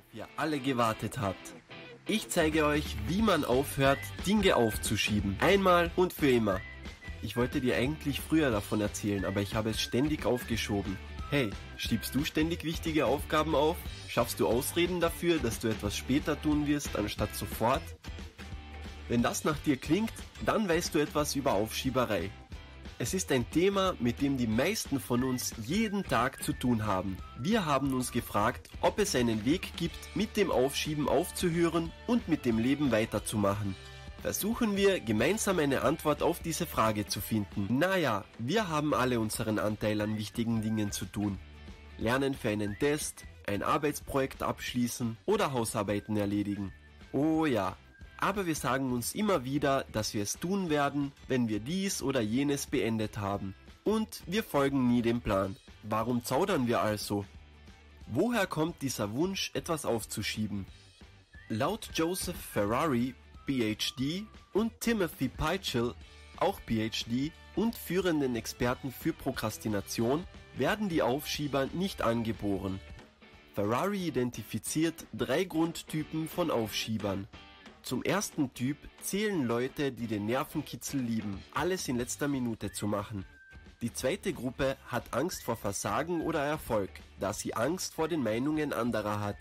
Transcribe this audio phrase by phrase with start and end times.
[0.00, 1.54] worauf ihr alle gewartet habt.
[2.06, 5.36] Ich zeige euch, wie man aufhört, Dinge aufzuschieben.
[5.40, 6.60] Einmal und für immer.
[7.22, 10.96] Ich wollte dir eigentlich früher davon erzählen, aber ich habe es ständig aufgeschoben.
[11.30, 13.76] Hey, schiebst du ständig wichtige Aufgaben auf?
[14.08, 17.82] Schaffst du Ausreden dafür, dass du etwas später tun wirst, anstatt sofort?
[19.08, 20.12] Wenn das nach dir klingt,
[20.44, 22.30] dann weißt du etwas über Aufschieberei.
[23.02, 27.16] Es ist ein Thema, mit dem die meisten von uns jeden Tag zu tun haben.
[27.38, 32.44] Wir haben uns gefragt, ob es einen Weg gibt, mit dem Aufschieben aufzuhören und mit
[32.44, 33.74] dem Leben weiterzumachen.
[34.20, 37.78] Versuchen wir gemeinsam eine Antwort auf diese Frage zu finden.
[37.78, 41.38] Naja, wir haben alle unseren Anteil an wichtigen Dingen zu tun.
[41.96, 46.70] Lernen für einen Test, ein Arbeitsprojekt abschließen oder Hausarbeiten erledigen.
[47.12, 47.78] Oh ja,
[48.20, 52.20] aber wir sagen uns immer wieder, dass wir es tun werden, wenn wir dies oder
[52.20, 53.54] jenes beendet haben.
[53.84, 55.56] Und wir folgen nie dem Plan.
[55.82, 57.24] Warum zaudern wir also?
[58.06, 60.66] Woher kommt dieser Wunsch, etwas aufzuschieben?
[61.48, 63.14] Laut Joseph Ferrari,
[63.46, 65.94] PhD, und Timothy Peitschel,
[66.38, 70.24] auch PhD, und führenden Experten für Prokrastination,
[70.56, 72.80] werden die Aufschieber nicht angeboren.
[73.54, 77.26] Ferrari identifiziert drei Grundtypen von Aufschiebern.
[77.82, 83.24] Zum ersten Typ zählen Leute, die den Nervenkitzel lieben, alles in letzter Minute zu machen.
[83.80, 88.74] Die zweite Gruppe hat Angst vor Versagen oder Erfolg, da sie Angst vor den Meinungen
[88.74, 89.38] anderer hat.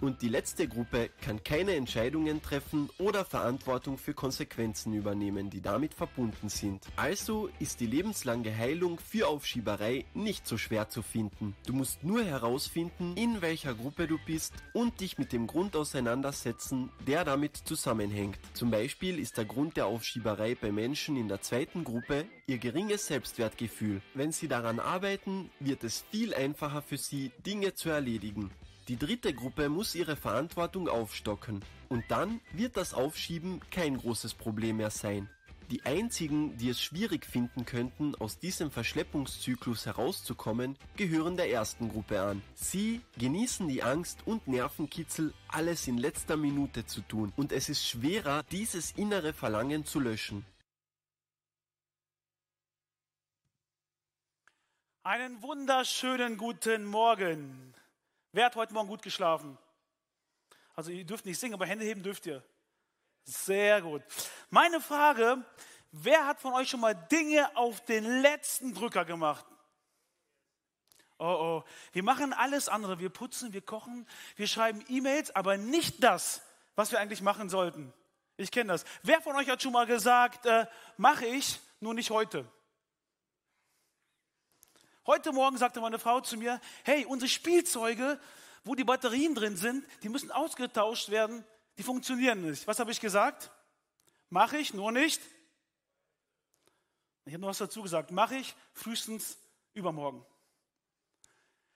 [0.00, 5.92] Und die letzte Gruppe kann keine Entscheidungen treffen oder Verantwortung für Konsequenzen übernehmen, die damit
[5.92, 6.86] verbunden sind.
[6.96, 11.54] Also ist die lebenslange Heilung für Aufschieberei nicht so schwer zu finden.
[11.66, 16.90] Du musst nur herausfinden, in welcher Gruppe du bist und dich mit dem Grund auseinandersetzen,
[17.06, 18.38] der damit zusammenhängt.
[18.54, 23.06] Zum Beispiel ist der Grund der Aufschieberei bei Menschen in der zweiten Gruppe ihr geringes
[23.06, 24.00] Selbstwertgefühl.
[24.14, 28.50] Wenn sie daran arbeiten, wird es viel einfacher für sie, Dinge zu erledigen.
[28.90, 31.64] Die dritte Gruppe muss ihre Verantwortung aufstocken.
[31.88, 35.30] Und dann wird das Aufschieben kein großes Problem mehr sein.
[35.70, 42.20] Die einzigen, die es schwierig finden könnten, aus diesem Verschleppungszyklus herauszukommen, gehören der ersten Gruppe
[42.20, 42.42] an.
[42.56, 47.32] Sie genießen die Angst und Nervenkitzel, alles in letzter Minute zu tun.
[47.36, 50.44] Und es ist schwerer, dieses innere Verlangen zu löschen.
[55.04, 57.72] Einen wunderschönen guten Morgen.
[58.32, 59.58] Wer hat heute Morgen gut geschlafen?
[60.74, 62.44] Also ihr dürft nicht singen, aber Hände heben dürft ihr.
[63.24, 64.02] Sehr gut.
[64.50, 65.44] Meine Frage,
[65.90, 69.44] wer hat von euch schon mal Dinge auf den letzten Drücker gemacht?
[71.18, 72.98] Oh oh, wir machen alles andere.
[72.98, 76.40] Wir putzen, wir kochen, wir schreiben E-Mails, aber nicht das,
[76.76, 77.92] was wir eigentlich machen sollten.
[78.36, 78.84] Ich kenne das.
[79.02, 80.66] Wer von euch hat schon mal gesagt, äh,
[80.96, 82.50] mache ich, nur nicht heute?
[85.06, 88.20] Heute Morgen sagte meine Frau zu mir, hey, unsere Spielzeuge,
[88.64, 91.44] wo die Batterien drin sind, die müssen ausgetauscht werden,
[91.78, 92.66] die funktionieren nicht.
[92.66, 93.50] Was habe ich gesagt?
[94.28, 95.20] Mache ich, nur nicht.
[97.24, 98.10] Ich habe noch was dazu gesagt.
[98.10, 99.38] Mache ich frühestens
[99.72, 100.24] übermorgen.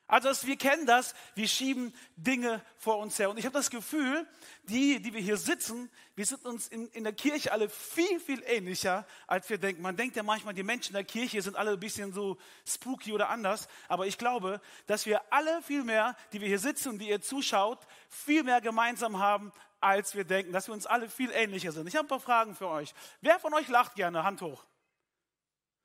[0.07, 3.31] Also wir kennen das, wir schieben Dinge vor uns her.
[3.31, 4.27] Und ich habe das Gefühl,
[4.65, 8.43] die, die wir hier sitzen, wir sind uns in, in der Kirche alle viel, viel
[8.47, 9.81] ähnlicher, als wir denken.
[9.81, 13.13] Man denkt ja manchmal, die Menschen in der Kirche sind alle ein bisschen so spooky
[13.13, 13.67] oder anders.
[13.89, 17.23] Aber ich glaube, dass wir alle viel mehr, die wir hier sitzen und die ihr
[17.23, 20.53] zuschaut, viel mehr gemeinsam haben, als wir denken.
[20.53, 21.89] Dass wir uns alle viel ähnlicher sind.
[21.89, 22.95] Ich habe ein paar Fragen für euch.
[23.23, 24.23] Wer von euch lacht gerne?
[24.23, 24.67] Hand hoch.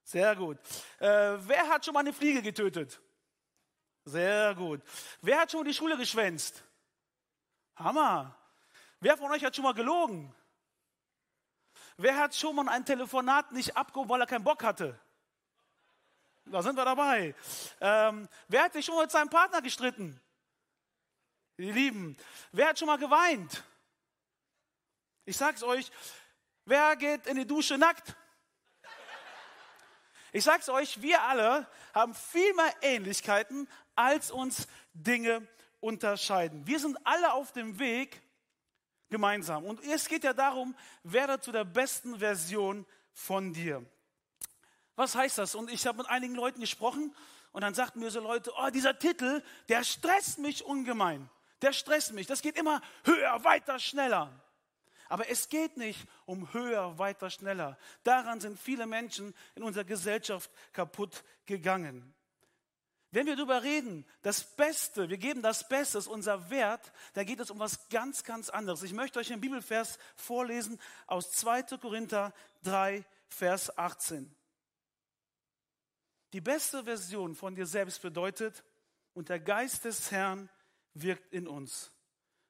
[0.03, 0.57] Sehr gut.
[0.99, 2.99] Äh, wer hat schon mal eine Fliege getötet?
[4.09, 4.81] Sehr gut.
[5.21, 6.63] Wer hat schon die Schule geschwänzt?
[7.75, 8.35] Hammer.
[8.99, 10.33] Wer von euch hat schon mal gelogen?
[11.97, 14.99] Wer hat schon mal ein Telefonat nicht abgehoben, weil er keinen Bock hatte?
[16.45, 17.35] Da sind wir dabei.
[17.79, 20.19] Ähm, wer hat sich schon mal mit seinem Partner gestritten?
[21.57, 22.17] Die Lieben.
[22.51, 23.63] Wer hat schon mal geweint?
[25.25, 25.91] Ich sag's euch.
[26.65, 28.15] Wer geht in die Dusche nackt?
[30.31, 35.47] Ich sag's euch, wir alle haben viel mehr Ähnlichkeiten, als uns Dinge
[35.79, 36.65] unterscheiden.
[36.67, 38.21] Wir sind alle auf dem Weg
[39.09, 39.65] gemeinsam.
[39.65, 43.83] Und es geht ja darum, werde zu der besten Version von dir.
[44.95, 45.55] Was heißt das?
[45.55, 47.15] Und ich habe mit einigen Leuten gesprochen
[47.51, 51.29] und dann sagten mir so Leute, oh, dieser Titel, der stresst mich ungemein.
[51.61, 52.27] Der stresst mich.
[52.27, 54.31] Das geht immer höher, weiter, schneller.
[55.09, 57.77] Aber es geht nicht um höher, weiter, schneller.
[58.03, 62.13] Daran sind viele Menschen in unserer Gesellschaft kaputt gegangen.
[63.11, 67.39] Wenn wir darüber reden, das Beste, wir geben das Beste, ist unser Wert, dann geht
[67.39, 68.83] es um was ganz, ganz anderes.
[68.83, 71.63] Ich möchte euch einen Bibelvers vorlesen aus 2.
[71.77, 72.31] Korinther
[72.63, 74.33] 3, Vers 18.
[76.33, 78.63] Die beste Version von dir selbst bedeutet,
[79.15, 80.49] und der Geist des Herrn
[80.93, 81.91] wirkt in uns.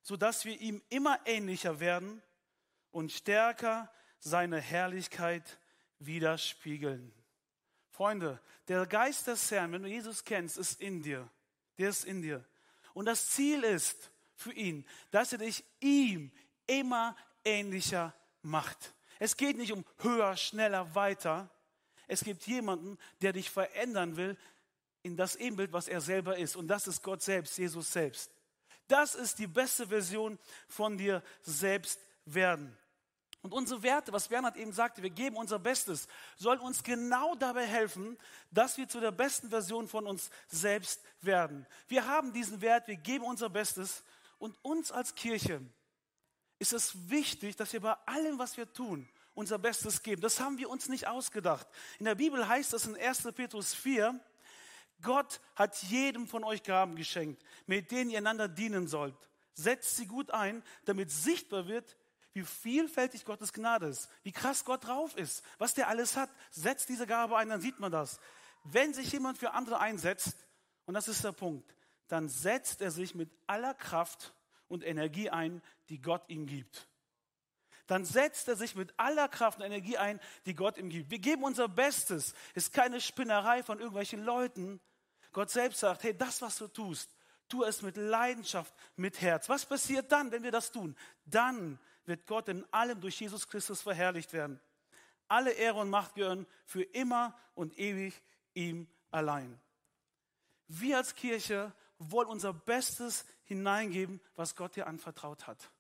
[0.02, 2.22] sodass wir ihm immer ähnlicher werden
[2.92, 5.60] und stärker seine Herrlichkeit
[6.00, 7.14] widerspiegeln.
[7.90, 11.30] Freunde, der Geist des Herrn, wenn du Jesus kennst, ist in dir.
[11.78, 12.46] Der ist in dir.
[12.94, 16.32] Und das Ziel ist für ihn, dass er dich ihm
[16.68, 18.94] immer ähnlicher macht.
[19.20, 21.50] Es geht nicht um höher, schneller, weiter.
[22.08, 24.38] Es gibt jemanden, der dich verändern will
[25.04, 26.56] in das Ebenbild, was er selber ist.
[26.56, 28.32] Und das ist Gott selbst, Jesus selbst.
[28.88, 32.00] Das ist die beste Version von dir selbst
[32.34, 32.76] werden.
[33.42, 37.66] Und unsere Werte, was Bernhard eben sagte, wir geben unser Bestes, sollen uns genau dabei
[37.66, 38.18] helfen,
[38.52, 41.66] dass wir zu der besten Version von uns selbst werden.
[41.88, 44.04] Wir haben diesen Wert, wir geben unser Bestes
[44.40, 45.62] und uns als Kirche
[46.60, 50.22] ist es wichtig, dass wir bei allem, was wir tun, unser Bestes geben.
[50.22, 51.66] Das haben wir uns nicht ausgedacht.
[51.98, 53.32] In der Bibel heißt es in 1.
[53.34, 54.20] Petrus 4,
[55.02, 59.16] Gott hat jedem von euch Gaben geschenkt, mit denen ihr einander dienen sollt.
[59.54, 61.96] Setzt sie gut ein, damit sichtbar wird,
[62.40, 66.30] wie vielfältig Gottes Gnade ist, wie krass Gott drauf ist, was der alles hat.
[66.52, 68.20] Setzt diese Gabe ein, dann sieht man das.
[68.64, 70.38] Wenn sich jemand für andere einsetzt,
[70.86, 71.76] und das ist der Punkt,
[72.08, 74.34] dann setzt er sich mit aller Kraft
[74.68, 76.88] und Energie ein, die Gott ihm gibt.
[77.88, 81.10] Dann setzt er sich mit aller Kraft und Energie ein, die Gott ihm gibt.
[81.10, 82.36] Wir geben unser Bestes.
[82.54, 84.80] Ist keine Spinnerei von irgendwelchen Leuten.
[85.32, 87.10] Gott selbst sagt, hey, das, was du tust,
[87.48, 89.50] tu es mit Leidenschaft, mit Herz.
[89.50, 90.96] Was passiert dann, wenn wir das tun?
[91.26, 94.60] Dann wird Gott in allem durch Jesus Christus verherrlicht werden.
[95.30, 98.22] Alle Ehre und Macht gehören für immer und ewig
[98.54, 99.58] ihm allein.
[100.68, 105.72] Wir als Kirche wollen unser Bestes hineingeben, was Gott dir anvertraut hat.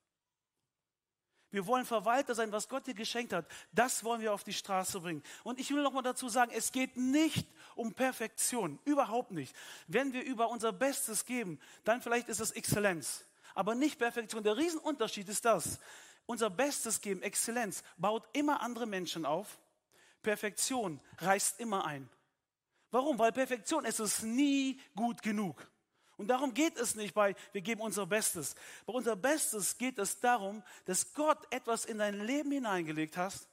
[1.51, 3.47] Wir wollen Verwalter sein, was Gott dir geschenkt hat.
[3.71, 5.23] Das wollen wir auf die Straße bringen.
[5.43, 8.77] Und ich will noch mal dazu sagen, es geht nicht um Perfektion.
[8.85, 9.55] Überhaupt nicht.
[9.87, 13.25] Wenn wir über unser Bestes geben, dann vielleicht ist es Exzellenz.
[13.55, 14.43] Aber nicht Perfektion.
[14.43, 15.79] Der Riesenunterschied ist das.
[16.29, 19.57] Unser Bestes geben, Exzellenz, baut immer andere Menschen auf.
[20.21, 22.07] Perfektion reißt immer ein.
[22.91, 23.17] Warum?
[23.17, 25.67] Weil Perfektion ist es nie gut genug.
[26.17, 28.53] Und darum geht es nicht bei, wir geben unser Bestes.
[28.85, 33.49] Bei unser Bestes geht es darum, dass Gott etwas in dein Leben hineingelegt hast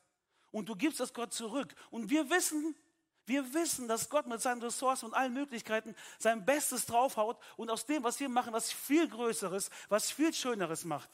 [0.50, 1.74] und du gibst es Gott zurück.
[1.90, 2.76] Und wir wissen,
[3.24, 7.86] wir wissen, dass Gott mit seinen Ressourcen und allen Möglichkeiten sein Bestes draufhaut und aus
[7.86, 11.08] dem, was wir machen, was viel Größeres, was viel Schöneres macht.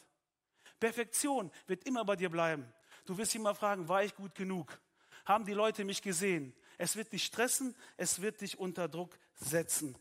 [0.83, 2.67] Perfektion wird immer bei dir bleiben.
[3.05, 4.81] Du wirst immer fragen, war ich gut genug?
[5.25, 6.53] Haben die Leute mich gesehen?
[6.77, 9.97] Es wird dich stressen, es wird dich unter Druck setzen.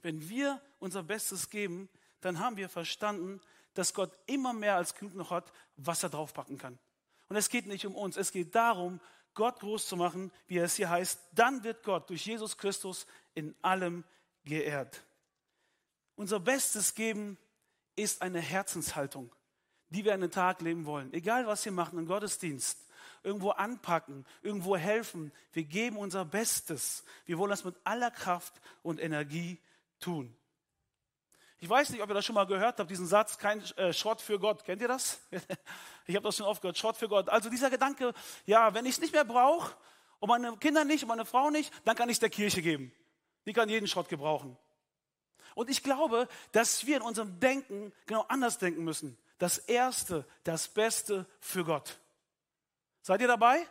[0.00, 1.90] Wenn wir unser Bestes geben,
[2.22, 3.42] dann haben wir verstanden,
[3.74, 6.78] dass Gott immer mehr als genug noch hat, was er draufpacken kann.
[7.28, 9.00] Und es geht nicht um uns, es geht darum,
[9.34, 11.20] Gott groß zu machen, wie es hier heißt.
[11.32, 14.02] Dann wird Gott durch Jesus Christus in allem
[14.44, 15.04] geehrt.
[16.16, 17.36] Unser Bestes geben
[17.96, 19.30] ist eine Herzenshaltung,
[19.94, 21.12] die wir an den Tag leben wollen.
[21.12, 22.78] Egal, was wir machen im Gottesdienst,
[23.22, 25.32] irgendwo anpacken, irgendwo helfen.
[25.52, 27.04] Wir geben unser Bestes.
[27.26, 29.60] Wir wollen das mit aller Kraft und Energie
[30.00, 30.36] tun.
[31.60, 34.20] Ich weiß nicht, ob ihr das schon mal gehört habt, diesen Satz, kein äh, Schrott
[34.20, 34.64] für Gott.
[34.64, 35.20] Kennt ihr das?
[36.06, 37.28] ich habe das schon oft gehört, Schrott für Gott.
[37.28, 38.12] Also dieser Gedanke,
[38.44, 39.74] ja, wenn ich es nicht mehr brauche,
[40.18, 42.92] und meine Kinder nicht, und meine Frau nicht, dann kann ich es der Kirche geben.
[43.46, 44.56] Die kann jeden Schrott gebrauchen.
[45.54, 49.16] Und ich glaube, dass wir in unserem Denken genau anders denken müssen.
[49.38, 51.98] Das Erste, das Beste für Gott.
[53.02, 53.66] Seid ihr dabei?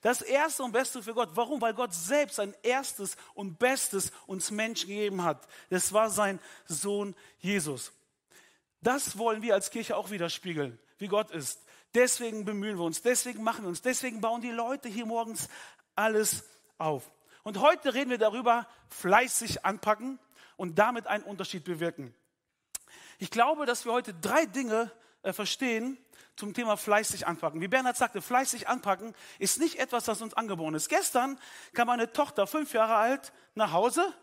[0.00, 1.30] Das Erste und Beste für Gott.
[1.34, 1.60] Warum?
[1.60, 5.46] Weil Gott selbst sein Erstes und Bestes uns Menschen gegeben hat.
[5.70, 7.92] Das war sein Sohn Jesus.
[8.80, 11.60] Das wollen wir als Kirche auch widerspiegeln, wie Gott ist.
[11.94, 15.48] Deswegen bemühen wir uns, deswegen machen wir uns, deswegen bauen die Leute hier morgens
[15.94, 16.44] alles
[16.76, 17.10] auf.
[17.42, 20.18] Und heute reden wir darüber, fleißig anpacken
[20.56, 22.14] und damit einen Unterschied bewirken.
[23.18, 24.90] Ich glaube, dass wir heute drei Dinge
[25.22, 25.98] äh, verstehen,
[26.36, 27.60] zum Thema fleißig anpacken.
[27.60, 30.88] Wie Bernhard sagte, fleißig anpacken ist nicht etwas, das uns angeboren ist.
[30.88, 31.38] Gestern
[31.74, 34.14] kam meine Tochter, fünf Jahre alt, nach Hause.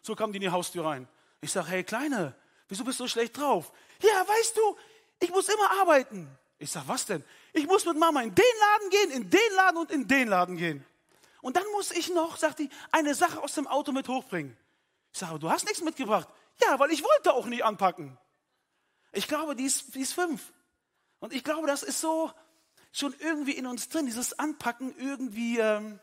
[0.00, 1.08] So kam die in die Haustür rein.
[1.40, 2.36] Ich sage, hey Kleine,
[2.68, 3.72] wieso bist du so schlecht drauf?
[4.00, 4.76] Ja, weißt du,
[5.18, 6.28] ich muss immer arbeiten.
[6.58, 7.24] Ich sage, was denn?
[7.52, 10.56] Ich muss mit Mama in den Laden gehen, in den Laden und in den Laden
[10.56, 10.86] gehen.
[11.40, 14.56] Und dann muss ich noch, sagt die, eine Sache aus dem Auto mit hochbringen.
[15.12, 16.28] Ich sage, du hast nichts mitgebracht.
[16.62, 18.18] Ja, weil ich wollte auch nicht anpacken.
[19.12, 20.52] Ich glaube, die ist, die ist fünf.
[21.20, 22.32] Und ich glaube, das ist so
[22.92, 25.58] schon irgendwie in uns drin, dieses Anpacken irgendwie.
[25.58, 25.98] Ähm,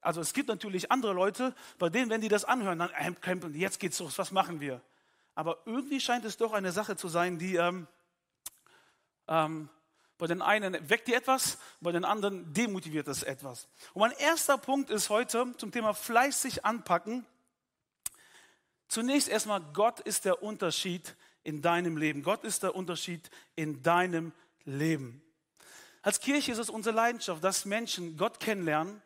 [0.00, 3.80] also es gibt natürlich andere Leute, bei denen, wenn die das anhören, dann äh, jetzt
[3.80, 4.80] geht's los, was machen wir?
[5.34, 7.86] Aber irgendwie scheint es doch eine Sache zu sein, die ähm,
[9.28, 9.68] ähm,
[10.18, 13.68] bei den einen weckt die etwas, bei den anderen demotiviert es etwas.
[13.94, 17.24] Und mein erster Punkt ist heute zum Thema fleißig anpacken,
[18.90, 22.24] Zunächst erstmal, Gott ist der Unterschied in deinem Leben.
[22.24, 24.32] Gott ist der Unterschied in deinem
[24.64, 25.22] Leben.
[26.02, 29.00] Als Kirche ist es unsere Leidenschaft, dass Menschen Gott kennenlernen,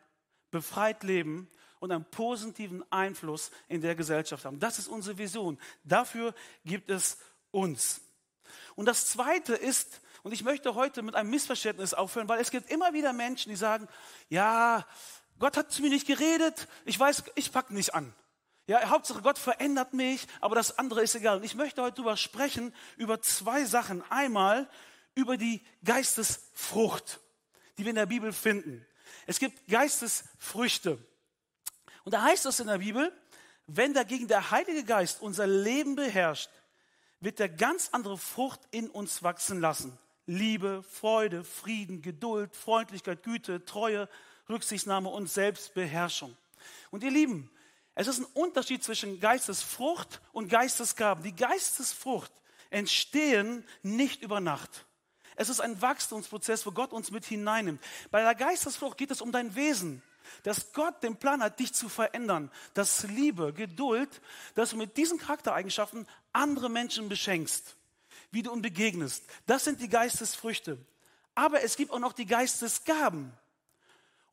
[0.49, 1.47] befreit leben
[1.79, 4.59] und einen positiven Einfluss in der Gesellschaft haben.
[4.59, 5.59] Das ist unsere Vision.
[5.83, 6.33] Dafür
[6.65, 7.19] gibt es
[7.51, 8.01] uns.
[8.73, 12.71] Und das Zweite ist, und ich möchte heute mit einem Missverständnis aufhören, weil es gibt
[12.71, 13.87] immer wieder Menschen, die sagen,
[14.29, 14.83] ja,
[15.37, 18.15] Gott hat zu mir nicht geredet, ich weiß, ich packe nicht an.
[18.67, 21.37] Ja, Hauptsache Gott verändert mich, aber das andere ist egal.
[21.37, 24.03] Und ich möchte heute darüber sprechen, über zwei Sachen.
[24.09, 24.67] Einmal
[25.13, 27.19] über die Geistesfrucht,
[27.77, 28.85] die wir in der Bibel finden.
[29.27, 30.97] Es gibt Geistesfrüchte.
[32.03, 33.11] Und da heißt es in der Bibel,
[33.67, 36.49] wenn dagegen der Heilige Geist unser Leben beherrscht,
[37.19, 39.97] wird er ganz andere Frucht in uns wachsen lassen.
[40.27, 44.09] Liebe, Freude, Frieden, Geduld, Freundlichkeit, Güte, Treue,
[44.49, 46.35] Rücksichtnahme und Selbstbeherrschung.
[46.91, 47.49] Und ihr Lieben,
[47.95, 51.23] es ist ein Unterschied zwischen Geistesfrucht und Geistesgaben.
[51.23, 52.31] Die Geistesfrucht
[52.69, 54.85] entstehen nicht über Nacht.
[55.37, 57.81] Es ist ein Wachstumsprozess, wo Gott uns mit hineinnimmt.
[58.11, 60.03] Bei der Geistesfrucht geht es um dein Wesen,
[60.43, 64.21] dass Gott den Plan hat, dich zu verändern, dass Liebe, Geduld,
[64.55, 67.75] dass du mit diesen Charaktereigenschaften andere Menschen beschenkst,
[68.31, 69.23] wie du ihnen begegnest.
[69.45, 70.77] Das sind die Geistesfrüchte.
[71.33, 73.33] Aber es gibt auch noch die Geistesgaben.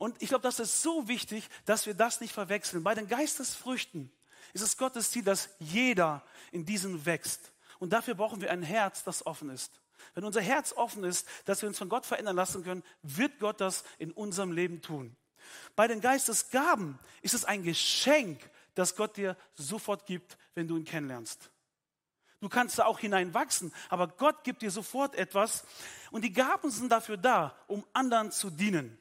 [0.03, 2.83] Und ich glaube, das ist so wichtig, dass wir das nicht verwechseln.
[2.83, 4.11] Bei den Geistesfrüchten
[4.53, 7.53] ist es Gottes Ziel, dass jeder in diesen wächst.
[7.79, 9.71] Und dafür brauchen wir ein Herz, das offen ist.
[10.15, 13.61] Wenn unser Herz offen ist, dass wir uns von Gott verändern lassen können, wird Gott
[13.61, 15.15] das in unserem Leben tun.
[15.77, 18.41] Bei den Geistesgaben ist es ein Geschenk,
[18.75, 21.49] das Gott dir sofort gibt, wenn du ihn kennenlernst.
[22.41, 25.63] Du kannst da auch hineinwachsen, aber Gott gibt dir sofort etwas.
[26.11, 28.99] Und die Gaben sind dafür da, um anderen zu dienen.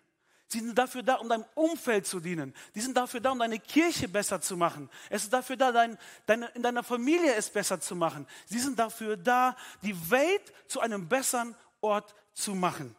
[0.51, 2.53] Sie sind dafür da, um deinem Umfeld zu dienen.
[2.75, 4.89] Die sind dafür da, um deine Kirche besser zu machen.
[5.09, 8.27] Es ist dafür da, dein, deine, in deiner Familie es besser zu machen.
[8.47, 12.97] Sie sind dafür da, die Welt zu einem besseren Ort zu machen.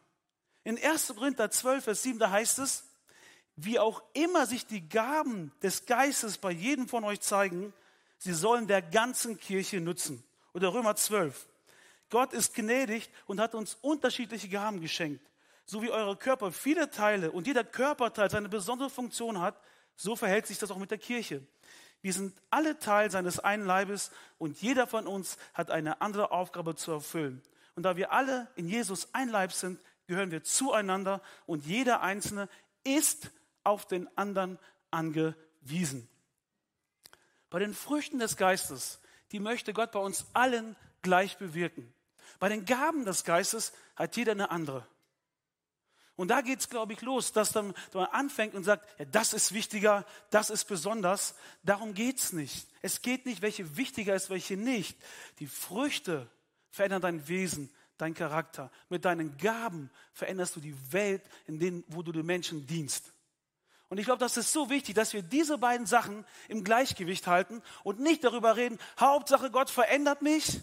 [0.64, 1.08] In 1.
[1.08, 2.84] Korinther 12, Vers 7, da heißt es,
[3.56, 7.74] wie auch immer sich die Gaben des Geistes bei jedem von euch zeigen,
[8.16, 10.24] sie sollen der ganzen Kirche nutzen.
[10.54, 11.46] Oder Römer 12.
[12.08, 15.31] Gott ist gnädig und hat uns unterschiedliche Gaben geschenkt
[15.64, 19.60] so wie eure Körper viele Teile und jeder Körperteil seine besondere Funktion hat,
[19.96, 21.46] so verhält sich das auch mit der Kirche.
[22.00, 26.74] Wir sind alle Teil seines einen Leibes und jeder von uns hat eine andere Aufgabe
[26.74, 27.42] zu erfüllen.
[27.76, 32.48] Und da wir alle in Jesus ein Leib sind, gehören wir zueinander und jeder Einzelne
[32.84, 33.30] ist
[33.62, 34.58] auf den anderen
[34.90, 36.08] angewiesen.
[37.50, 39.00] Bei den Früchten des Geistes,
[39.30, 41.92] die möchte Gott bei uns allen gleich bewirken.
[42.38, 44.86] Bei den Gaben des Geistes hat jeder eine andere.
[46.16, 49.52] Und da geht es, glaube ich, los, dass man anfängt und sagt, ja, das ist
[49.52, 51.34] wichtiger, das ist besonders.
[51.62, 52.68] Darum geht es nicht.
[52.82, 54.96] Es geht nicht, welche wichtiger ist, welche nicht.
[55.38, 56.30] Die Früchte
[56.70, 58.70] verändern dein Wesen, dein Charakter.
[58.90, 63.12] Mit deinen Gaben veränderst du die Welt, in denen, wo du den Menschen dienst.
[63.88, 67.62] Und ich glaube, das ist so wichtig, dass wir diese beiden Sachen im Gleichgewicht halten
[67.84, 70.60] und nicht darüber reden, Hauptsache Gott verändert mich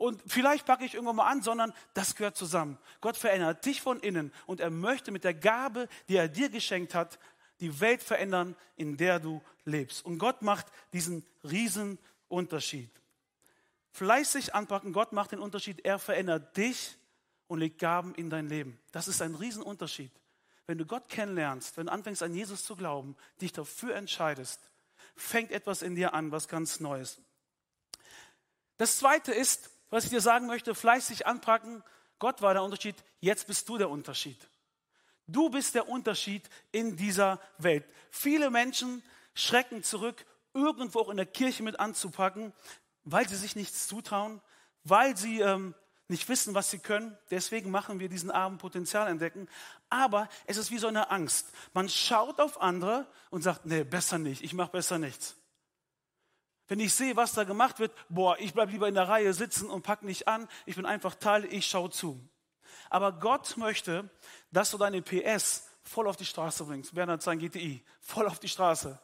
[0.00, 2.78] und vielleicht packe ich irgendwann mal an, sondern das gehört zusammen.
[3.02, 6.94] Gott verändert dich von innen und er möchte mit der Gabe, die er dir geschenkt
[6.94, 7.18] hat,
[7.60, 10.02] die Welt verändern, in der du lebst.
[10.06, 12.90] Und Gott macht diesen riesen Unterschied.
[13.92, 16.96] Fleißig anpacken, Gott macht den Unterschied, er verändert dich
[17.46, 18.80] und legt Gaben in dein Leben.
[18.92, 20.12] Das ist ein Riesenunterschied.
[20.66, 24.62] Wenn du Gott kennenlernst, wenn du anfängst an Jesus zu glauben, dich dafür entscheidest,
[25.14, 27.20] fängt etwas in dir an, was ganz Neues.
[28.78, 31.82] Das zweite ist, was ich dir sagen möchte, fleißig anpacken.
[32.18, 34.48] Gott war der Unterschied, jetzt bist du der Unterschied.
[35.26, 37.84] Du bist der Unterschied in dieser Welt.
[38.10, 39.02] Viele Menschen
[39.34, 42.52] schrecken zurück, irgendwo auch in der Kirche mit anzupacken,
[43.04, 44.40] weil sie sich nichts zutrauen,
[44.82, 45.74] weil sie ähm,
[46.08, 47.16] nicht wissen, was sie können.
[47.30, 49.48] Deswegen machen wir diesen Abend Potenzial entdecken.
[49.88, 51.52] Aber es ist wie so eine Angst.
[51.72, 55.36] Man schaut auf andere und sagt, nee, besser nicht, ich mache besser nichts.
[56.70, 59.68] Wenn ich sehe, was da gemacht wird, boah, ich bleibe lieber in der Reihe sitzen
[59.68, 60.46] und pack nicht an.
[60.66, 62.20] Ich bin einfach Teil, ich schaue zu.
[62.88, 64.08] Aber Gott möchte,
[64.52, 66.94] dass du deine PS voll auf die Straße bringst.
[66.94, 69.00] Bernhard sein GTI, voll auf die Straße.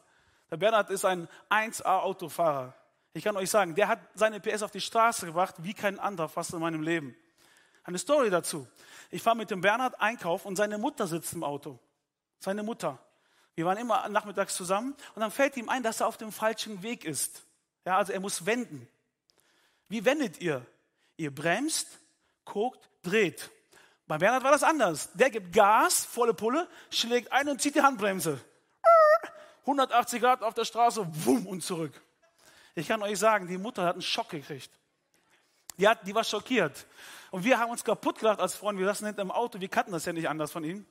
[0.49, 2.73] Der Bernhard ist ein 1A-Autofahrer.
[3.11, 6.29] Ich kann euch sagen, der hat seine PS auf die Straße gebracht, wie kein anderer
[6.29, 7.17] fast in meinem Leben.
[7.83, 8.65] Eine Story dazu.
[9.11, 11.79] Ich fahre mit dem Bernhard einkaufen und seine Mutter sitzt im Auto.
[12.39, 12.97] Seine Mutter.
[13.55, 16.81] Wir waren immer nachmittags zusammen und dann fällt ihm ein, dass er auf dem falschen
[16.81, 17.43] Weg ist.
[17.87, 18.85] Ja, also er muss wenden.
[19.87, 20.65] Wie wendet ihr?
[21.15, 21.87] Ihr bremst,
[22.43, 23.49] guckt, dreht.
[24.07, 25.13] Bei Bernhard war das anders.
[25.13, 28.41] Der gibt Gas, volle Pulle, schlägt ein und zieht die Handbremse.
[29.61, 31.93] 180 Grad auf der Straße, wumm und zurück.
[32.75, 34.69] Ich kann euch sagen, die Mutter hat einen Schock gekriegt.
[35.77, 36.87] Die, hat, die war schockiert.
[37.31, 38.81] Und wir haben uns kaputt gelacht als Freunde.
[38.81, 40.85] Wir saßen hinter im Auto, wir kannten das ja nicht anders von ihm.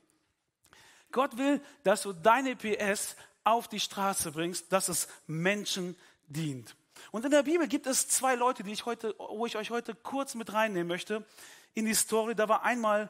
[1.11, 6.75] Gott will, dass du deine PS auf die Straße bringst, dass es Menschen dient.
[7.11, 9.95] Und in der Bibel gibt es zwei Leute, die ich heute, wo ich euch heute
[9.95, 11.25] kurz mit reinnehmen möchte
[11.73, 12.35] in die Story.
[12.35, 13.09] Da war einmal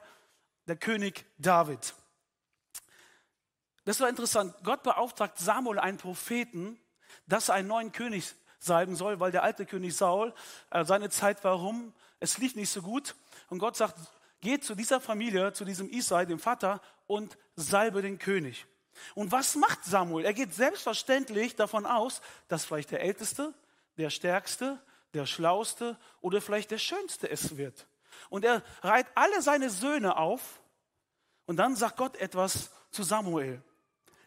[0.68, 1.94] der König David.
[3.86, 4.54] Das war interessant.
[4.63, 6.80] Gott beauftragt Samuel, einen Propheten,
[7.25, 10.34] dass er einen neuen König salben soll, weil der alte König Saul,
[10.72, 13.16] äh, seine Zeit war rum, es lief nicht so gut.
[13.50, 13.96] Und Gott sagt,
[14.42, 18.66] geh zu dieser Familie, zu diesem Isai, dem Vater, und salbe den König.
[19.16, 20.25] Und was macht Samuel?
[20.25, 23.54] Er geht selbstverständlich davon aus, dass vielleicht der Älteste,
[23.98, 24.82] der Stärkste,
[25.13, 27.88] der Schlauste oder vielleicht der Schönste es wird.
[28.30, 30.62] Und er reiht alle seine Söhne auf
[31.46, 33.62] und dann sagt Gott etwas zu Samuel.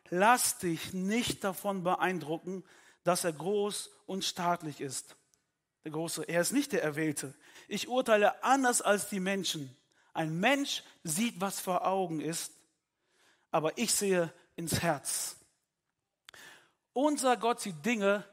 [0.08, 2.64] Lass dich nicht davon beeindrucken,
[3.04, 5.16] dass er groß und staatlich ist.
[5.84, 7.34] Der Große, er ist nicht der Erwählte.
[7.68, 9.74] Ich urteile anders als die Menschen.
[10.12, 12.52] Ein Mensch sieht, was vor Augen ist,
[13.50, 15.36] aber ich sehe ins Herz.
[16.92, 18.24] Unser Gott sieht Dinge,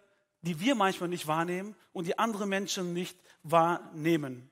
[0.48, 4.50] die wir manchmal nicht wahrnehmen und die andere Menschen nicht wahrnehmen.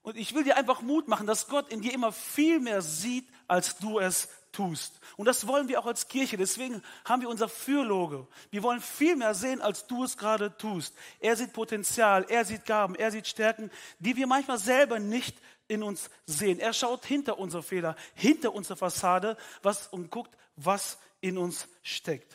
[0.00, 3.28] Und ich will dir einfach Mut machen, dass Gott in dir immer viel mehr sieht,
[3.46, 5.00] als du es tust.
[5.18, 6.38] Und das wollen wir auch als Kirche.
[6.38, 8.26] Deswegen haben wir unser Fürloge.
[8.50, 10.94] Wir wollen viel mehr sehen, als du es gerade tust.
[11.20, 15.36] Er sieht Potenzial, er sieht Gaben, er sieht Stärken, die wir manchmal selber nicht
[15.68, 16.60] in uns sehen.
[16.60, 22.34] Er schaut hinter unsere Fehler, hinter unsere Fassade was, und guckt, was in uns steckt.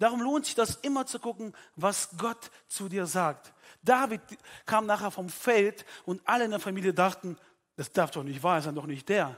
[0.00, 3.52] Darum lohnt sich das immer zu gucken, was Gott zu dir sagt.
[3.82, 4.22] David
[4.64, 7.36] kam nachher vom Feld und alle in der Familie dachten,
[7.76, 9.36] das darf doch nicht wahr sein, doch nicht der.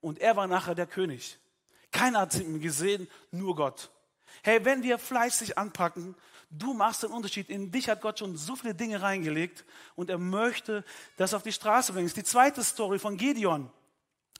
[0.00, 1.38] Und er war nachher der König.
[1.92, 3.88] Keiner hat ihn gesehen, nur Gott.
[4.42, 6.16] Hey, wenn wir fleißig anpacken,
[6.50, 7.48] du machst den Unterschied.
[7.48, 9.64] In dich hat Gott schon so viele Dinge reingelegt
[9.94, 10.84] und er möchte
[11.18, 12.10] das auf die Straße bringen.
[12.12, 13.70] Die zweite Story von Gideon.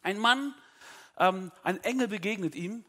[0.03, 0.53] Ein Mann,
[1.17, 2.85] ähm, ein Engel begegnet ihm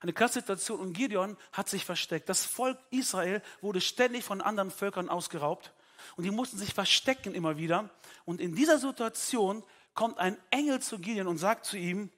[0.00, 2.28] eine Klassituation und Gideon hat sich versteckt.
[2.28, 5.72] Das Volk Israel wurde ständig von anderen Völkern ausgeraubt
[6.16, 7.90] und die mussten sich verstecken immer wieder.
[8.24, 12.10] Und in dieser Situation kommt ein Engel zu Gideon und sagt zu ihm,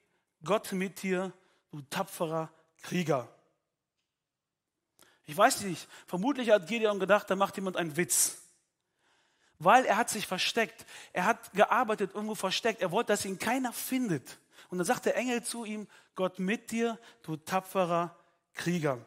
[0.44, 1.32] Gott mit dir,
[1.70, 2.50] du tapferer
[2.82, 3.28] Krieger.
[5.24, 8.42] Ich weiß nicht, vermutlich hat Gideon gedacht, da macht jemand einen Witz.
[9.58, 10.86] Weil er hat sich versteckt.
[11.12, 12.80] Er hat gearbeitet, irgendwo versteckt.
[12.80, 14.38] Er wollte, dass ihn keiner findet.
[14.68, 18.16] Und dann sagt der Engel zu ihm, Gott mit dir, du tapferer
[18.54, 18.98] Krieger.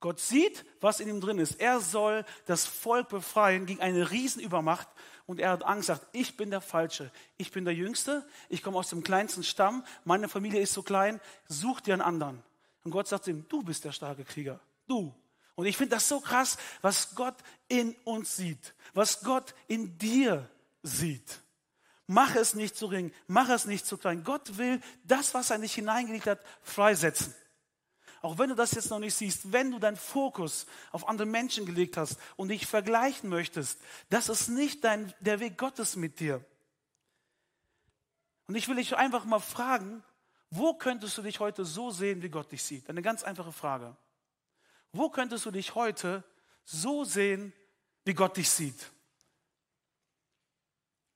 [0.00, 1.60] Gott sieht, was in ihm drin ist.
[1.60, 4.88] Er soll das Volk befreien gegen eine Riesenübermacht.
[5.26, 7.10] Und er hat Angst, sagt, ich bin der Falsche.
[7.36, 8.26] Ich bin der Jüngste.
[8.48, 9.84] Ich komme aus dem kleinsten Stamm.
[10.04, 11.20] Meine Familie ist so klein.
[11.46, 12.42] Such dir einen anderen.
[12.82, 14.58] Und Gott sagt ihm, du bist der starke Krieger.
[14.88, 15.14] Du.
[15.54, 17.36] Und ich finde das so krass, was Gott
[17.68, 18.74] in uns sieht.
[18.94, 20.50] Was Gott in dir
[20.82, 21.41] sieht.
[22.12, 24.22] Mach es nicht zu ring, mach es nicht zu klein.
[24.22, 27.34] Gott will das, was er nicht hineingelegt hat, freisetzen.
[28.20, 31.64] Auch wenn du das jetzt noch nicht siehst, wenn du deinen Fokus auf andere Menschen
[31.64, 36.44] gelegt hast und dich vergleichen möchtest, das ist nicht dein, der Weg Gottes mit dir.
[38.46, 40.04] Und ich will dich einfach mal fragen,
[40.50, 42.90] wo könntest du dich heute so sehen, wie Gott dich sieht?
[42.90, 43.96] Eine ganz einfache Frage.
[44.92, 46.24] Wo könntest du dich heute
[46.62, 47.54] so sehen,
[48.04, 48.92] wie Gott dich sieht?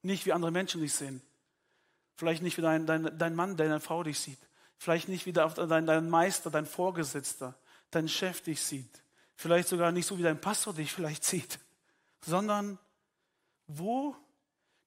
[0.07, 1.21] Nicht wie andere Menschen dich sehen.
[2.14, 4.38] Vielleicht nicht wie dein, dein, dein Mann, deine Frau dich sieht.
[4.79, 7.59] Vielleicht nicht wie dein, dein Meister, dein Vorgesetzter,
[7.90, 9.03] dein Chef dich sieht.
[9.35, 11.59] Vielleicht sogar nicht so wie dein Pastor dich vielleicht sieht.
[12.21, 12.79] Sondern
[13.66, 14.14] wo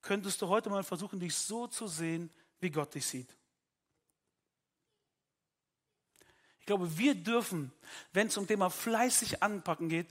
[0.02, 2.30] könntest du heute mal versuchen, dich so zu sehen,
[2.62, 3.36] wie Gott dich sieht?
[6.62, 7.74] Ich glaube, wir dürfen,
[8.14, 10.08] wenn es um Thema fleißig anpacken geht,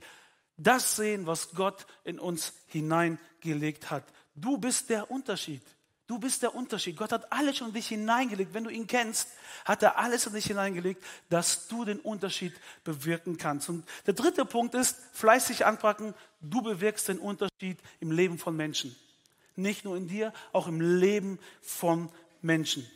[0.59, 4.05] das sehen, was Gott in uns hineingelegt hat.
[4.35, 5.62] Du bist der Unterschied.
[6.09, 6.97] Du bist der Unterschied.
[6.97, 8.55] Gott hat alles in dich hineingelegt.
[8.55, 9.29] Wenn du ihn kennst,
[9.64, 13.68] hat er alles in dich hineingelegt, dass du den Unterschied bewirken kannst.
[13.68, 16.14] Und der dritte Punkt ist, fleißig anpacken.
[16.40, 18.97] Du bewirkst den Unterschied im Leben von Menschen.
[19.55, 22.90] Nicht nur in dir, auch im Leben von Menschen.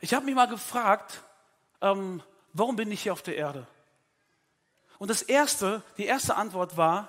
[0.00, 1.22] Ich habe mich mal gefragt,
[1.80, 3.66] ähm, warum bin ich hier auf der Erde?
[5.02, 7.08] Und das erste, die erste Antwort war,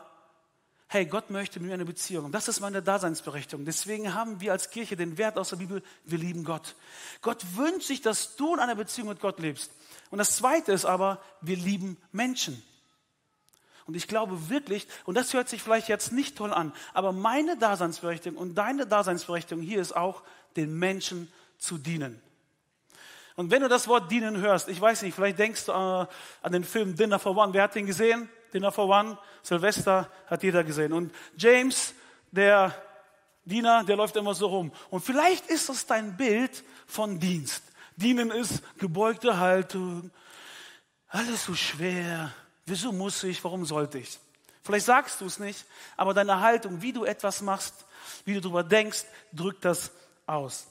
[0.87, 2.31] hey, Gott möchte mit mir eine Beziehung.
[2.31, 3.65] Das ist meine Daseinsberechtigung.
[3.65, 6.73] Deswegen haben wir als Kirche den Wert aus der Bibel, wir lieben Gott.
[7.21, 9.69] Gott wünscht sich, dass du in einer Beziehung mit Gott lebst.
[10.09, 12.63] Und das Zweite ist aber, wir lieben Menschen.
[13.85, 17.59] Und ich glaube wirklich, und das hört sich vielleicht jetzt nicht toll an, aber meine
[17.59, 20.23] Daseinsberechtigung und deine Daseinsberechtigung hier ist auch,
[20.55, 22.19] den Menschen zu dienen.
[23.35, 26.51] Und wenn du das Wort dienen hörst, ich weiß nicht, vielleicht denkst du äh, an
[26.51, 27.53] den Film Dinner for One.
[27.53, 28.29] Wer hat den gesehen?
[28.53, 30.93] Dinner for One, Silvester hat jeder gesehen.
[30.93, 31.95] Und James,
[32.31, 32.75] der
[33.45, 34.71] Diener, der läuft immer so rum.
[34.89, 37.63] Und vielleicht ist das dein Bild von Dienst.
[37.95, 40.11] Dienen ist gebeugte Haltung,
[41.07, 42.31] alles so schwer.
[42.65, 43.43] Wieso muss ich?
[43.43, 44.19] Warum sollte ich?
[44.63, 45.65] Vielleicht sagst du es nicht,
[45.97, 47.85] aber deine Haltung, wie du etwas machst,
[48.23, 49.91] wie du darüber denkst, drückt das
[50.25, 50.67] aus.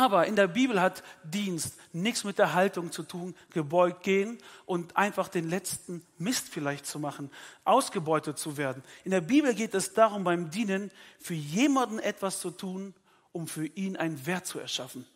[0.00, 4.96] Aber in der Bibel hat Dienst nichts mit der Haltung zu tun, gebeugt gehen und
[4.96, 7.30] einfach den letzten Mist vielleicht zu machen,
[7.64, 8.82] ausgebeutet zu werden.
[9.04, 12.92] In der Bibel geht es darum, beim Dienen für jemanden etwas zu tun,
[13.32, 15.06] um für ihn einen Wert zu erschaffen.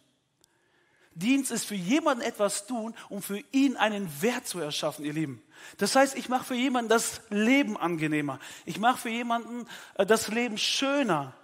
[1.14, 5.42] Dienst ist für jemanden etwas tun, um für ihn einen Wert zu erschaffen, ihr Lieben.
[5.78, 8.38] Das heißt, ich mache für jemanden das Leben angenehmer.
[8.64, 11.34] Ich mache für jemanden äh, das Leben schöner.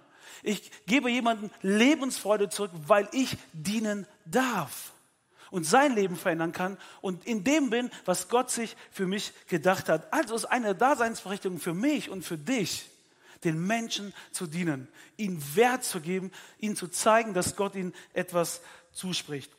[0.45, 4.93] Ich gebe jemandem Lebensfreude zurück, weil ich dienen darf
[5.49, 9.89] und sein Leben verändern kann und in dem bin, was Gott sich für mich gedacht
[9.89, 10.13] hat.
[10.13, 12.89] Also ist eine Daseinsberechtigung für mich und für dich,
[13.43, 18.61] den Menschen zu dienen, ihnen Wert zu geben, ihnen zu zeigen, dass Gott ihnen etwas
[18.91, 19.51] zuspricht.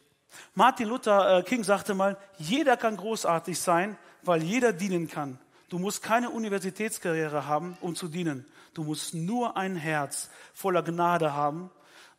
[0.55, 5.39] Martin Luther äh, King sagte mal, jeder kann großartig sein, weil jeder dienen kann.
[5.69, 8.47] Du musst keine Universitätskarriere haben, um zu dienen.
[8.75, 11.71] Du musst nur ein Herz voller Gnade haben,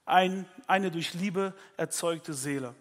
[0.05, 2.75] ein, eine durch Liebe erzeugte Seele.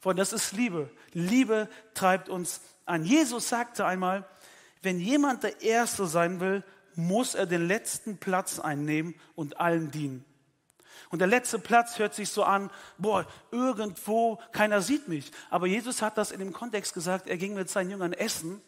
[0.00, 0.90] Freunde, das ist Liebe.
[1.12, 3.04] Liebe treibt uns an.
[3.04, 4.28] Jesus sagte einmal,
[4.82, 6.62] wenn jemand der Erste sein will,
[6.94, 10.24] muss er den letzten Platz einnehmen und allen dienen.
[11.10, 15.30] Und der letzte Platz hört sich so an, boah, irgendwo, keiner sieht mich.
[15.50, 18.60] Aber Jesus hat das in dem Kontext gesagt, er ging mit seinen Jüngern essen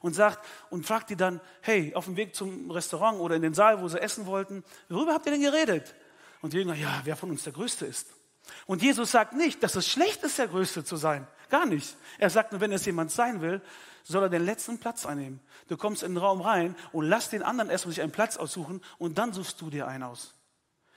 [0.00, 3.54] und sagt und fragt die dann, hey, auf dem Weg zum Restaurant oder in den
[3.54, 5.94] Saal, wo sie essen wollten, worüber habt ihr denn geredet?
[6.40, 8.06] Und die Jünger, ja, wer von uns der Größte ist.
[8.66, 11.26] Und Jesus sagt nicht, dass es schlecht ist, der Größte zu sein.
[11.50, 11.96] Gar nicht.
[12.18, 13.60] Er sagt nur, wenn es jemand sein will,
[14.04, 15.40] soll er den letzten Platz einnehmen.
[15.68, 18.82] Du kommst in den Raum rein und lass den anderen erstmal sich einen Platz aussuchen
[18.98, 20.34] und dann suchst du dir einen aus.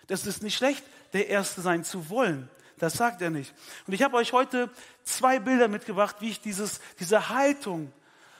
[0.08, 2.50] Das ist nicht schlecht, der Erste sein zu wollen.
[2.78, 3.54] Das sagt er nicht.
[3.86, 4.70] Und ich habe euch heute
[5.04, 7.94] zwei Bilder mitgebracht, wie ich dieses, diese Haltung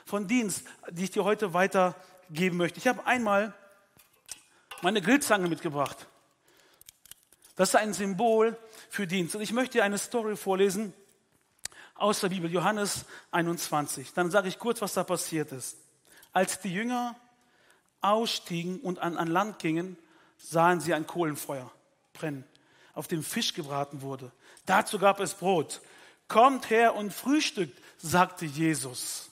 [0.04, 2.78] von Dienst, die ich dir heute weitergeben möchte.
[2.78, 3.54] Ich habe einmal
[4.82, 6.06] meine Grillzange mitgebracht.
[7.56, 8.56] Das ist ein Symbol
[8.88, 9.36] für Dienst.
[9.36, 10.92] Und ich möchte dir eine Story vorlesen
[11.94, 14.12] aus der Bibel, Johannes 21.
[14.14, 15.76] Dann sage ich kurz, was da passiert ist.
[16.32, 17.14] Als die Jünger
[18.00, 19.96] ausstiegen und an, an Land gingen,
[20.38, 21.70] sahen sie ein Kohlenfeuer
[22.12, 22.44] brennen,
[22.94, 24.32] auf dem Fisch gebraten wurde.
[24.66, 25.80] Dazu gab es Brot.
[26.28, 29.30] Kommt her und frühstückt, sagte Jesus.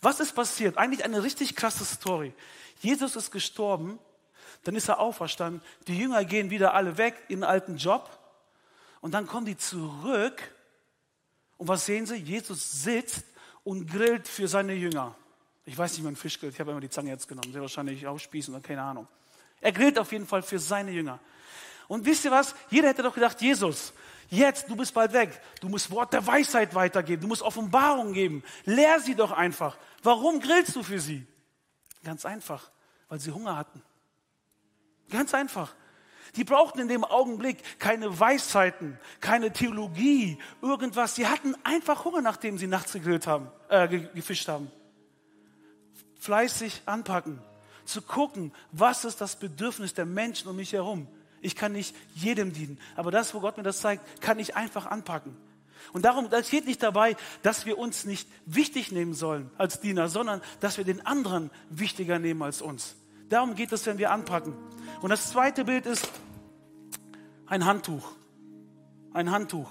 [0.00, 0.78] Was ist passiert?
[0.78, 2.32] Eigentlich eine richtig krasse Story.
[2.80, 3.98] Jesus ist gestorben,
[4.64, 8.08] dann ist er auferstanden, die Jünger gehen wieder alle weg in den alten Job
[9.00, 10.42] und dann kommen die zurück
[11.56, 12.16] und was sehen sie?
[12.16, 13.24] Jesus sitzt
[13.64, 15.16] und grillt für seine Jünger.
[15.64, 17.60] Ich weiß nicht, wie man Fisch grillt, ich habe immer die Zange jetzt genommen, sehr
[17.60, 19.08] wahrscheinlich aufspießen oder keine Ahnung.
[19.60, 21.18] Er grillt auf jeden Fall für seine Jünger.
[21.88, 22.54] Und wisst ihr was?
[22.70, 23.92] Jeder hätte doch gedacht, Jesus,
[24.30, 25.40] Jetzt, du bist bald weg.
[25.60, 27.22] Du musst Wort der Weisheit weitergeben.
[27.22, 28.42] Du musst Offenbarung geben.
[28.64, 29.78] Lehr sie doch einfach.
[30.02, 31.26] Warum grillst du für sie?
[32.04, 32.70] Ganz einfach,
[33.08, 33.82] weil sie Hunger hatten.
[35.10, 35.74] Ganz einfach.
[36.36, 41.14] Die brauchten in dem Augenblick keine Weisheiten, keine Theologie, irgendwas.
[41.14, 44.70] Sie hatten einfach Hunger, nachdem sie nachts gegrillt haben, äh, gefischt haben.
[46.20, 47.40] Fleißig anpacken,
[47.84, 51.08] zu gucken, was ist das Bedürfnis der Menschen um mich herum.
[51.40, 52.78] Ich kann nicht jedem dienen.
[52.96, 55.36] Aber das, wo Gott mir das zeigt, kann ich einfach anpacken.
[55.92, 60.08] Und darum, das steht nicht dabei, dass wir uns nicht wichtig nehmen sollen als Diener,
[60.08, 62.96] sondern dass wir den anderen wichtiger nehmen als uns.
[63.28, 64.54] Darum geht es, wenn wir anpacken.
[65.00, 66.08] Und das zweite Bild ist
[67.46, 68.12] ein Handtuch.
[69.12, 69.70] Ein Handtuch.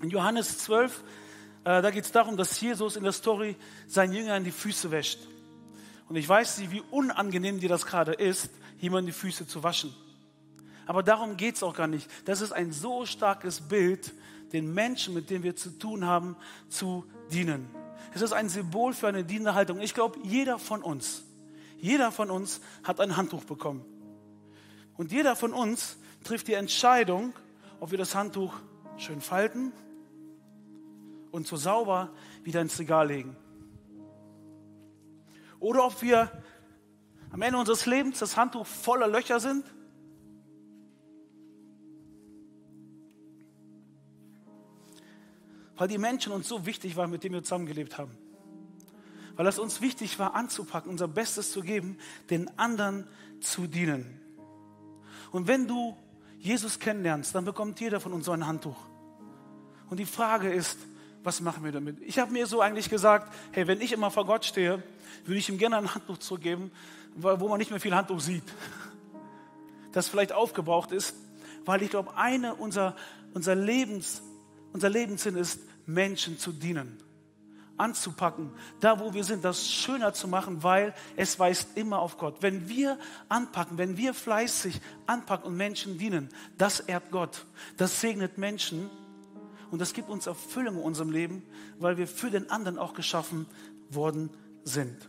[0.00, 1.02] In Johannes 12,
[1.64, 5.18] äh, da geht es darum, dass Jesus in der Story seinen Jüngern die Füße wäscht.
[6.08, 9.94] Und ich weiß nicht, wie unangenehm dir das gerade ist, jemandem die Füße zu waschen.
[10.86, 12.08] Aber darum geht es auch gar nicht.
[12.24, 14.12] Das ist ein so starkes Bild,
[14.52, 16.36] den Menschen, mit denen wir zu tun haben,
[16.68, 17.68] zu dienen.
[18.14, 19.80] Es ist ein Symbol für eine dienende Haltung.
[19.80, 21.24] Ich glaube, jeder von uns,
[21.78, 23.84] jeder von uns hat ein Handtuch bekommen.
[24.96, 27.32] Und jeder von uns trifft die Entscheidung,
[27.80, 28.54] ob wir das Handtuch
[28.98, 29.72] schön falten
[31.30, 32.10] und so sauber
[32.44, 33.36] wieder ins Regal legen.
[35.58, 36.30] Oder ob wir
[37.30, 39.64] am Ende unseres Lebens das Handtuch voller Löcher sind
[45.82, 48.16] weil die Menschen uns so wichtig waren, mit denen wir zusammengelebt haben.
[49.34, 51.98] Weil es uns wichtig war, anzupacken, unser Bestes zu geben,
[52.30, 53.08] den anderen
[53.40, 54.20] zu dienen.
[55.32, 55.96] Und wenn du
[56.38, 58.76] Jesus kennenlernst, dann bekommt jeder von uns so ein Handtuch.
[59.90, 60.78] Und die Frage ist,
[61.24, 62.00] was machen wir damit?
[62.02, 64.84] Ich habe mir so eigentlich gesagt, hey, wenn ich immer vor Gott stehe,
[65.24, 66.70] würde ich ihm gerne ein Handtuch zurückgeben,
[67.16, 68.44] wo man nicht mehr viel Handtuch sieht.
[69.90, 71.16] Das vielleicht aufgebraucht ist,
[71.64, 72.94] weil ich glaube, eine unserer
[73.34, 74.22] unser Lebens,
[74.72, 76.98] unser Lebenssinn ist, Menschen zu dienen,
[77.76, 82.36] anzupacken, da wo wir sind, das schöner zu machen, weil es weist immer auf Gott.
[82.40, 87.44] Wenn wir anpacken, wenn wir fleißig anpacken und Menschen dienen, das ehrt Gott,
[87.76, 88.90] das segnet Menschen
[89.70, 91.42] und das gibt uns Erfüllung in unserem Leben,
[91.78, 93.46] weil wir für den anderen auch geschaffen
[93.90, 94.30] worden
[94.64, 95.08] sind.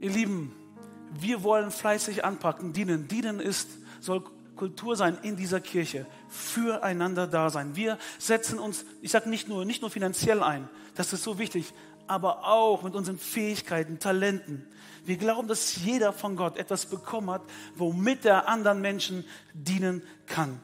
[0.00, 0.52] Ihr Lieben,
[1.20, 3.08] wir wollen fleißig anpacken, dienen.
[3.08, 3.68] Dienen ist,
[4.00, 4.22] soll
[4.58, 7.74] Kultur sein in dieser Kirche, füreinander da sein.
[7.76, 11.72] Wir setzen uns, ich sage nicht nur, nicht nur finanziell ein, das ist so wichtig,
[12.06, 14.66] aber auch mit unseren Fähigkeiten, Talenten.
[15.04, 17.42] Wir glauben, dass jeder von Gott etwas bekommen hat,
[17.76, 20.60] womit er anderen Menschen dienen kann.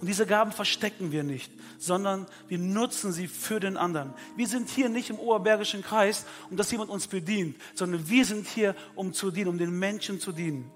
[0.00, 4.14] Und diese Gaben verstecken wir nicht, sondern wir nutzen sie für den anderen.
[4.36, 8.46] Wir sind hier nicht im Oberbergischen Kreis, um dass jemand uns bedient, sondern wir sind
[8.46, 10.70] hier, um zu dienen, um den Menschen zu dienen.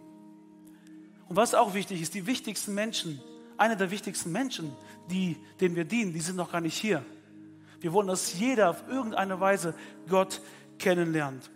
[1.32, 3.18] Und was auch wichtig ist, die wichtigsten Menschen,
[3.56, 4.76] einer der wichtigsten Menschen,
[5.10, 7.02] die, denen wir dienen, die sind noch gar nicht hier.
[7.80, 9.74] Wir wollen, dass jeder auf irgendeine Weise
[10.10, 10.42] Gott
[10.78, 11.50] kennenlernt.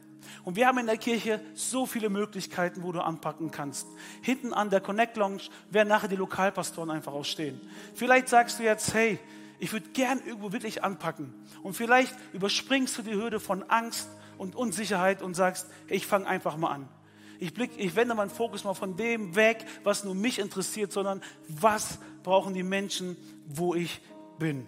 [0.45, 3.87] Und wir haben in der Kirche so viele Möglichkeiten, wo du anpacken kannst.
[4.23, 7.61] Hinten an der Connect Lounge werden nachher die Lokalpastoren einfach ausstehen.
[7.95, 9.19] Vielleicht sagst du jetzt, hey,
[9.59, 11.35] ich würde gern irgendwo wirklich anpacken.
[11.63, 14.09] Und vielleicht überspringst du die Hürde von Angst
[14.39, 16.89] und Unsicherheit und sagst, ich fange einfach mal an.
[17.39, 21.23] Ich, blick, ich wende meinen Fokus mal von dem weg, was nur mich interessiert, sondern
[21.49, 24.01] was brauchen die Menschen, wo ich
[24.39, 24.67] bin.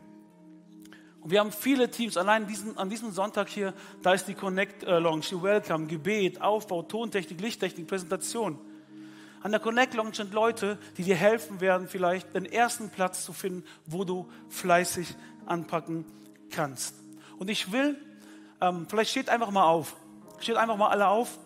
[1.20, 4.84] Und wir haben viele Teams, allein diesen, an diesem Sonntag hier, da ist die Connect
[4.84, 8.58] äh, Lounge, die Welcome, Gebet, Aufbau, Tontechnik, Lichttechnik, Präsentation.
[9.42, 13.32] An der Connect Lounge sind Leute, die dir helfen werden, vielleicht den ersten Platz zu
[13.32, 15.14] finden, wo du fleißig
[15.46, 16.04] anpacken
[16.50, 16.94] kannst.
[17.38, 17.96] Und ich will,
[18.60, 19.96] ähm, vielleicht steht einfach mal auf.
[20.40, 21.38] Steht einfach mal alle auf.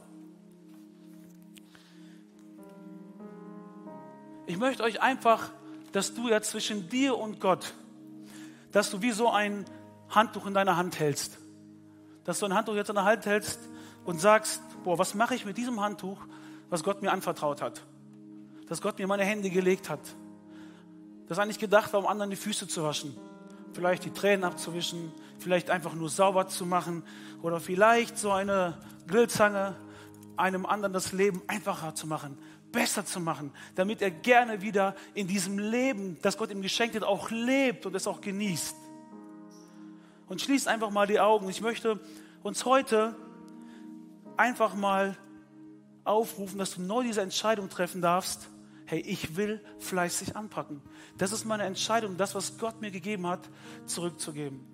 [4.53, 5.49] Ich möchte euch einfach,
[5.93, 7.73] dass du ja zwischen dir und Gott
[8.71, 9.65] dass du wie so ein
[10.11, 11.39] Handtuch in deiner Hand hältst.
[12.25, 13.59] Dass du ein Handtuch jetzt in der Hand hältst
[14.05, 16.19] und sagst, boah, was mache ich mit diesem Handtuch,
[16.69, 17.83] was Gott mir anvertraut hat?
[18.69, 20.01] Dass Gott mir meine Hände gelegt hat.
[21.29, 23.17] Das eigentlich gedacht war, um anderen die Füße zu waschen.
[23.73, 27.05] Vielleicht die Tränen abzuwischen, vielleicht einfach nur sauber zu machen
[27.41, 29.77] oder vielleicht so eine Grillzange
[30.37, 32.37] einem anderen das Leben einfacher zu machen
[32.73, 37.05] besser zu machen, damit er gerne wieder in diesem Leben, das Gott ihm geschenkt hat,
[37.05, 38.75] auch lebt und es auch genießt.
[40.29, 41.49] Und schließt einfach mal die Augen.
[41.49, 42.01] Ich möchte
[42.43, 43.15] uns heute
[44.37, 45.17] einfach mal
[46.05, 48.49] aufrufen, dass du neu diese Entscheidung treffen darfst.
[48.87, 50.83] Hey, ich will fleißig anpacken.
[51.19, 53.49] Das ist meine Entscheidung, das, was Gott mir gegeben hat,
[53.87, 54.72] zurückzugeben.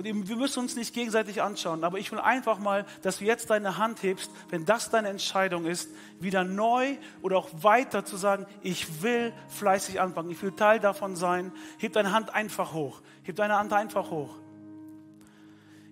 [0.00, 3.50] Und wir müssen uns nicht gegenseitig anschauen, aber ich will einfach mal, dass du jetzt
[3.50, 8.46] deine Hand hebst, wenn das deine Entscheidung ist, wieder neu oder auch weiter zu sagen,
[8.62, 11.52] ich will fleißig anfangen, ich will Teil davon sein.
[11.76, 13.02] Heb deine Hand einfach hoch.
[13.24, 14.36] Heb deine Hand einfach hoch.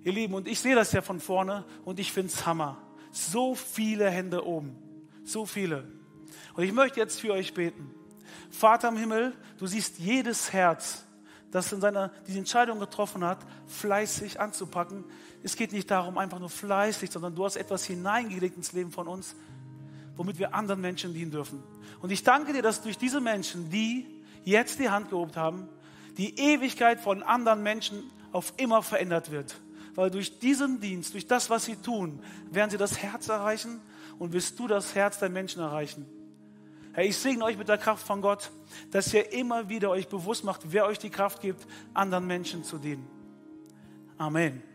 [0.05, 2.79] Ihr Lieben, und ich sehe das ja von vorne und ich finde es Hammer.
[3.11, 4.75] So viele Hände oben.
[5.25, 5.85] So viele.
[6.55, 7.95] Und ich möchte jetzt für euch beten.
[8.51, 11.05] Vater im Himmel, du siehst jedes Herz
[11.51, 15.05] das in seiner, diese Entscheidung getroffen hat, fleißig anzupacken.
[15.43, 19.09] Es geht nicht darum, einfach nur fleißig, sondern du hast etwas hineingelegt ins Leben von
[19.09, 19.35] uns,
[20.17, 21.63] womit wir anderen Menschen dienen dürfen.
[22.01, 24.07] Und ich danke dir, dass durch diese Menschen, die
[24.45, 25.69] jetzt die Hand gehoben haben,
[26.17, 29.61] die Ewigkeit von anderen Menschen auf immer verändert wird.
[29.95, 33.81] Weil durch diesen Dienst, durch das, was sie tun, werden sie das Herz erreichen
[34.19, 36.07] und wirst du das Herz der Menschen erreichen.
[36.99, 38.51] Herr, ich segne euch mit der Kraft von Gott,
[38.91, 42.77] dass ihr immer wieder euch bewusst macht, wer euch die Kraft gibt, anderen Menschen zu
[42.77, 43.07] dienen.
[44.17, 44.68] Amen.